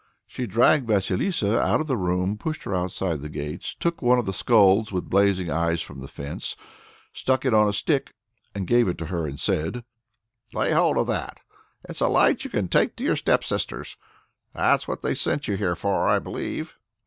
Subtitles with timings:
[0.25, 4.25] She dragged Vasilissa out of the room, pushed her outside the gates, took one of
[4.25, 6.55] the skulls with blazing eyes from the fence,
[7.13, 8.15] stuck it on a stick,
[8.65, 9.83] gave it to her and said:
[10.55, 11.39] "Lay hold of that.
[11.87, 13.95] It's a light you can take to your stepsisters.
[14.55, 16.79] That's what they sent you here for, I believe."